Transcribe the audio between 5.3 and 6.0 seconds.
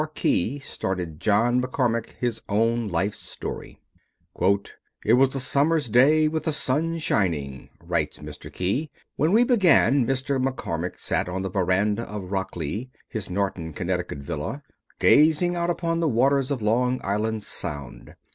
a summer's